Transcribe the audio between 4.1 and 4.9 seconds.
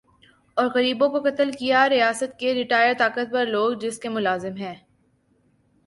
ملازم ھیں